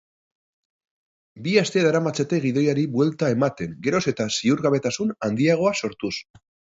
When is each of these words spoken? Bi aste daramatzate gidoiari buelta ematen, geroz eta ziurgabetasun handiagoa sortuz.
Bi 1.47 1.51
aste 1.61 1.83
daramatzate 1.87 2.39
gidoiari 2.45 2.85
buelta 2.95 3.29
ematen, 3.33 3.75
geroz 3.89 4.01
eta 4.13 4.27
ziurgabetasun 4.39 5.13
handiagoa 5.29 5.75
sortuz. 5.81 6.15